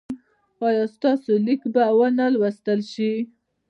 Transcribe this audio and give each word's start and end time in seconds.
ایا 0.67 0.85
ستاسو 0.95 1.31
لیک 1.45 1.61
به 1.73 1.85
و 1.97 1.99
نه 2.17 2.25
لوستل 2.33 2.79
شي؟ 2.91 3.11